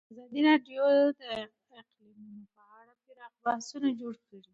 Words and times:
ازادي 0.11 0.39
راډیو 0.47 0.87
د 1.19 1.21
اقلیتونه 1.79 2.27
په 2.55 2.61
اړه 2.79 2.93
پراخ 3.03 3.33
بحثونه 3.45 3.89
جوړ 3.99 4.13
کړي. 4.25 4.41